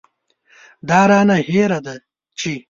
[0.89, 1.95] دا رانه هېره ده
[2.39, 2.53] چې.